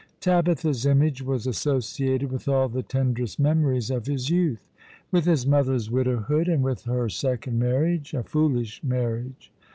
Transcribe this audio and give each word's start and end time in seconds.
Tabitha's 0.19 0.83
image 0.87 1.21
was 1.21 1.45
associated 1.45 2.31
with 2.31 2.47
all 2.47 2.67
the 2.67 2.81
tenderest 2.81 3.39
memories 3.39 3.91
of 3.91 4.07
his 4.07 4.31
youth; 4.31 4.67
with 5.11 5.25
his 5.25 5.45
mother's 5.45 5.91
widowhood, 5.91 6.47
and 6.47 6.63
with 6.63 6.85
her 6.85 7.07
second 7.07 7.59
marriage— 7.59 8.11
a 8.15 8.23
foolish 8.23 8.81
marriage. 8.83 9.51